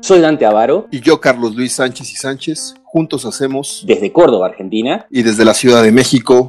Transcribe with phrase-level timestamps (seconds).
[0.00, 0.86] Soy Dante Avaro.
[0.92, 2.74] Y yo, Carlos Luis Sánchez y Sánchez.
[2.84, 3.82] Juntos hacemos.
[3.84, 5.04] Desde Córdoba, Argentina.
[5.10, 6.48] Y desde la Ciudad de México,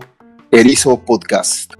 [0.51, 1.73] Erizo Podcast.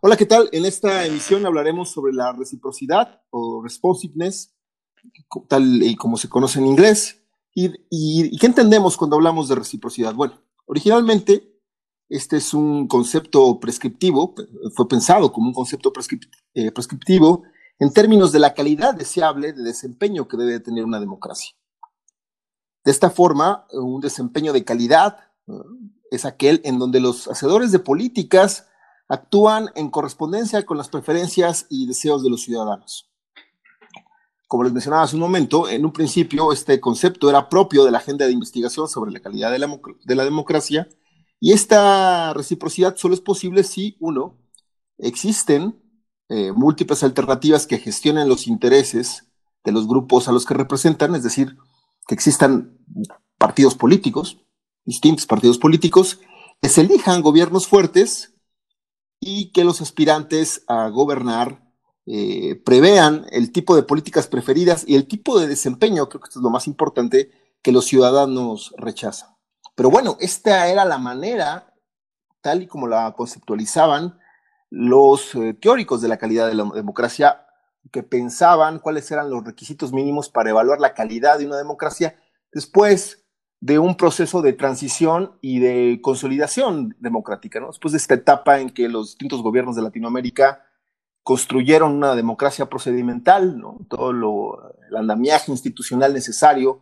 [0.00, 0.48] Hola, ¿qué tal?
[0.52, 4.57] En esta emisión hablaremos sobre la reciprocidad o responsiveness,
[5.48, 7.22] tal y como se conoce en inglés.
[7.54, 10.14] ¿Y, qué entendemos cuando hablamos de reciprocidad?
[10.14, 11.58] Bueno, Originalmente,
[12.10, 14.34] este es un concepto prescriptivo,
[14.76, 15.90] fue pensado como un concepto
[16.54, 17.42] eh, prescriptivo
[17.78, 21.56] en términos de la calidad deseable de desempeño que debe tener una democracia.
[22.84, 25.16] De esta forma, un desempeño de calidad
[26.10, 28.66] es aquel en donde los hacedores de políticas
[29.08, 33.07] actúan en correspondencia con las preferencias y deseos de los ciudadanos
[34.48, 37.98] como les mencionaba hace un momento, en un principio este concepto era propio de la
[37.98, 40.88] agenda de investigación sobre la calidad de la, democracia
[41.38, 44.38] y esta reciprocidad solo es posible si, uno,
[44.96, 45.80] existen
[46.30, 49.28] eh, múltiples alternativas que gestionen los intereses
[49.64, 51.58] de los grupos a los que representan, es decir,
[52.06, 52.78] que existan
[53.36, 54.38] partidos políticos,
[54.86, 56.20] distintos partidos políticos,
[56.62, 58.34] que se elijan gobiernos fuertes
[59.20, 61.67] y que los aspirantes a gobernar
[62.10, 66.38] eh, prevean el tipo de políticas preferidas y el tipo de desempeño, creo que esto
[66.38, 69.36] es lo más importante, que los ciudadanos rechazan.
[69.74, 71.74] Pero bueno, esta era la manera,
[72.40, 74.18] tal y como la conceptualizaban
[74.70, 77.46] los eh, teóricos de la calidad de la democracia,
[77.92, 82.16] que pensaban cuáles eran los requisitos mínimos para evaluar la calidad de una democracia
[82.52, 83.26] después
[83.60, 87.60] de un proceso de transición y de consolidación democrática.
[87.66, 90.64] Después de esta etapa en que los distintos gobiernos de Latinoamérica
[91.28, 96.80] construyeron una democracia procedimental, todo lo, el andamiaje institucional necesario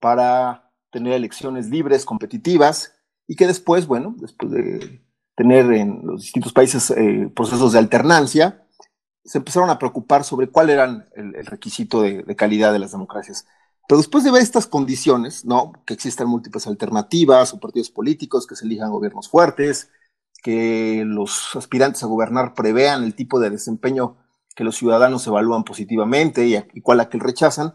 [0.00, 2.94] para tener elecciones libres, competitivas,
[3.28, 5.04] y que después, bueno, después de
[5.36, 8.66] tener en los distintos países eh, procesos de alternancia,
[9.26, 13.46] se empezaron a preocupar sobre cuál era el, requisito de, de, calidad de las democracias.
[13.86, 15.70] Pero después de ver estas condiciones, ¿no?
[15.84, 19.90] Que existan múltiples alternativas o partidos políticos que se elijan gobiernos fuertes,
[20.42, 24.16] que los aspirantes a gobernar prevean el tipo de desempeño
[24.54, 27.74] que los ciudadanos evalúan positivamente y, cuál aquel rechazan.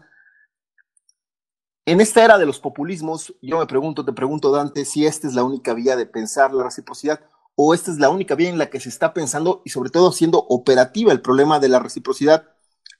[1.86, 5.34] En esta era de los populismos, yo me pregunto, te pregunto, Dante, si esta es
[5.34, 7.20] la única vía de pensar la reciprocidad
[7.56, 10.10] o esta es la única vía en la que se está pensando y sobre todo
[10.10, 12.50] haciendo operativa el problema de la reciprocidad,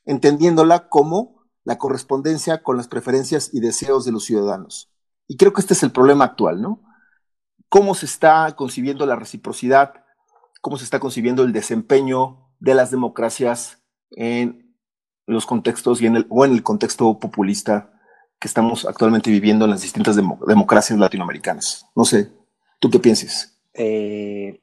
[0.06, 4.90] entendiéndola como la correspondencia con las preferencias y deseos de los ciudadanos.
[5.28, 6.82] Y creo que este es el problema actual, ¿no?
[7.68, 10.04] Cómo se está concibiendo la reciprocidad,
[10.60, 14.74] cómo se está concibiendo el desempeño de las democracias en
[15.26, 17.92] los contextos o en el contexto populista
[18.38, 21.86] que estamos actualmente viviendo en las distintas democracias latinoamericanas.
[21.94, 22.30] No sé,
[22.78, 23.60] ¿tú qué piensas?
[23.74, 24.60] Eh,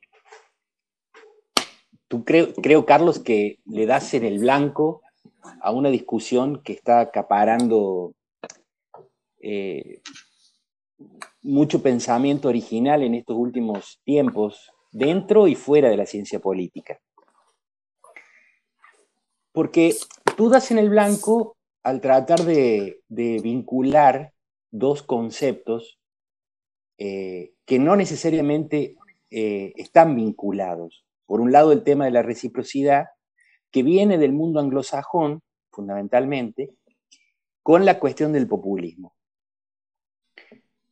[2.08, 5.02] tú creo, creo, Carlos, que le das en el blanco
[5.62, 8.14] a una discusión que está acaparando
[9.42, 10.02] eh,
[11.45, 17.00] mucho pensamiento original en estos últimos tiempos, dentro y fuera de la ciencia política.
[19.51, 19.95] Porque
[20.35, 24.33] tú das en el blanco al tratar de, vincular
[24.72, 26.00] dos conceptos
[26.97, 28.95] eh, que no necesariamente
[29.29, 31.06] eh, están vinculados.
[31.27, 33.06] Por un lado, el tema de la reciprocidad,
[33.72, 35.41] que viene del mundo anglosajón,
[35.72, 36.72] fundamentalmente,
[37.62, 39.15] con la cuestión del populismo.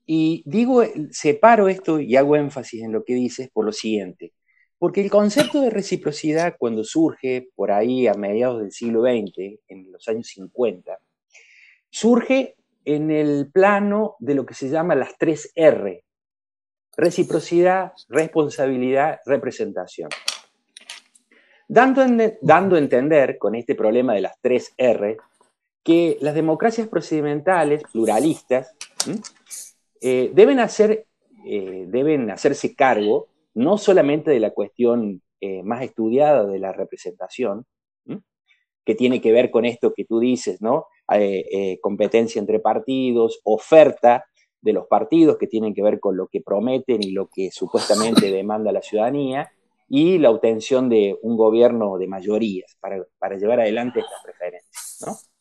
[0.06, 4.34] Y digo, separo esto y hago énfasis en lo que dices por lo siguiente,
[4.78, 9.92] porque el concepto de reciprocidad cuando surge por ahí a mediados del siglo XX, en
[9.92, 10.98] los años 50,
[11.90, 12.56] surge
[12.86, 16.04] en el plano de lo que se llama las tres R,
[16.98, 20.10] reciprocidad, responsabilidad, representación.
[21.68, 22.06] Dando,
[22.42, 25.18] dando a entender con este problema de las tres R
[25.82, 28.76] que las democracias procedimentales, pluralistas,
[30.06, 31.06] eh, deben, hacer,
[31.46, 37.66] eh, deben hacerse cargo no solamente de la cuestión eh, más estudiada de la representación,
[38.86, 40.88] que tiene que ver con esto que tú dices, ¿no?
[41.82, 44.26] competencia entre partidos, oferta
[44.60, 48.30] de los partidos que tienen que ver con lo que prometen y lo que supuestamente
[48.32, 49.50] demanda la ciudadanía,
[49.88, 54.98] y la obtención de un gobierno de mayorías para, para llevar adelante estas preferencias.
[55.06, 55.33] ¿no?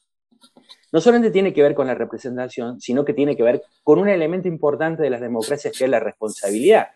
[0.92, 4.08] No solamente tiene que ver con la representación, sino que tiene que ver con un
[4.08, 6.88] elemento importante de las democracias que es la responsabilidad.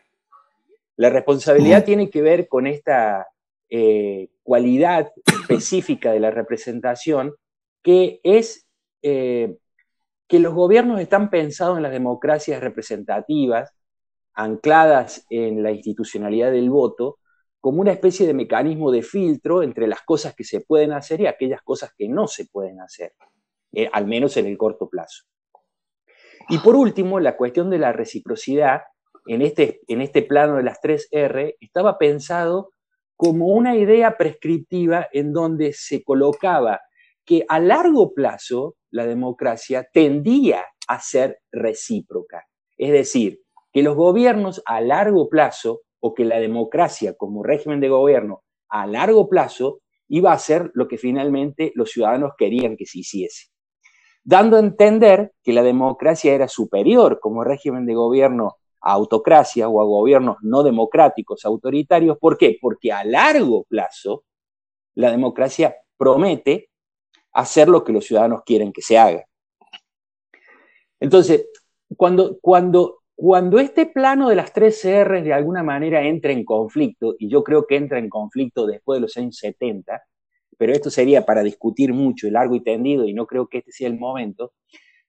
[0.97, 3.27] La responsabilidad tiene que ver con esta
[3.71, 7.35] eh, cualidad específica de la representación
[7.83, 8.67] que es,
[9.03, 9.57] eh,
[10.29, 13.73] que los gobiernos están pensados en las democracias representativas,
[14.35, 17.19] ancladas en la institucionalidad del voto,
[17.61, 21.27] como una especie de mecanismo de filtro entre las cosas que se pueden hacer y
[21.27, 23.15] aquellas cosas que no se pueden hacer,
[23.77, 25.25] eh, al menos en el corto plazo.
[26.49, 28.85] Y por último, la cuestión de la reciprocidad,
[29.27, 32.71] en este, en este plano de las tres R, estaba pensado
[33.17, 36.81] como una idea prescriptiva en donde se colocaba
[37.27, 42.45] que a largo plazo la democracia tendía a ser recíproca.
[42.79, 43.41] Es decir,
[43.75, 48.87] que los gobiernos a largo plazo o que la democracia como régimen de gobierno a
[48.87, 53.56] largo plazo iba a ser lo que finalmente los ciudadanos querían que se hiciese.
[54.29, 59.81] Dando a entender que la democracia era superior como régimen de gobierno a autocracia o
[59.81, 62.19] a gobiernos no democráticos, autoritarios.
[62.19, 62.59] ¿Por qué?
[62.61, 64.25] Porque a largo plazo
[64.97, 66.71] la democracia promete
[67.35, 69.25] hacer lo que los ciudadanos quieren que se haga.
[70.99, 71.49] Entonces,
[71.97, 77.15] cuando, cuando, cuando este plano de las tres CR de alguna manera entra en conflicto,
[77.17, 80.03] y yo creo que entra en conflicto después de los años 70,
[80.57, 83.89] pero esto sería para discutir mucho, largo y tendido, y no creo que este sea
[83.89, 84.53] el momento,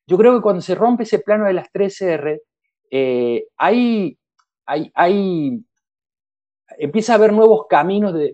[0.07, 2.41] yo creo que cuando se rompe ese plano de las tres CR,
[2.89, 4.17] eh, hay,
[4.65, 5.61] hay,
[6.77, 8.33] empieza a haber nuevos caminos de,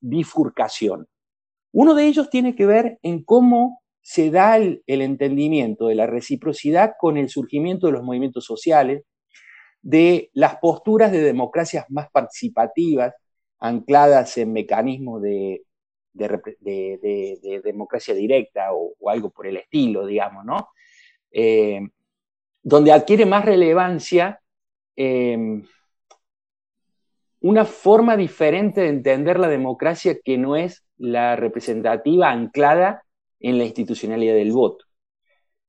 [0.00, 1.08] bifurcación.
[1.72, 6.92] Uno de ellos tiene que ver en cómo se da el, entendimiento de la reciprocidad
[6.98, 9.02] con el surgimiento de los movimientos sociales,
[9.80, 13.14] de las posturas de democracias más participativas,
[13.58, 15.62] ancladas en mecanismos de,
[16.12, 20.68] democracia directa o, algo por el estilo, digamos, ¿no?
[21.30, 21.80] Eh,
[22.62, 24.40] donde adquiere más relevancia
[24.94, 25.64] em,
[27.40, 33.04] una forma diferente de entender la democracia que no es la representativa anclada
[33.40, 34.84] en la institucionalidad del voto.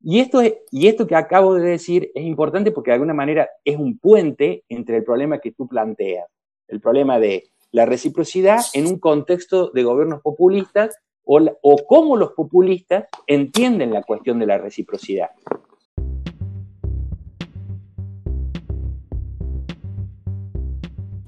[0.05, 3.77] Y esto, y esto que acabo de decir es importante porque de alguna manera es
[3.77, 6.27] un puente entre el problema que tú planteas,
[6.67, 12.31] el problema de la reciprocidad en un contexto de gobiernos populistas o, o cómo los
[12.33, 15.31] populistas entienden la cuestión de la reciprocidad.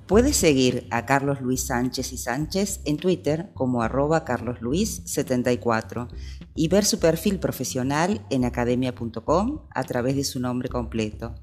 [0.08, 6.08] Puedes seguir a Carlos Luis Sánchez y Sánchez en Twitter como arroba carlosluis74
[6.54, 11.34] y ver su perfil profesional en academia.com a través de su nombre completo.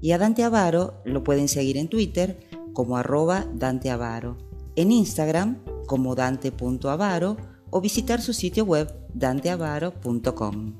[0.00, 2.38] Y a Dante Avaro lo pueden seguir en Twitter
[2.72, 4.36] como arroba Dante Avaro,
[4.76, 7.36] en Instagram como dante.avaro
[7.70, 10.74] o visitar su sitio web danteavaro.com.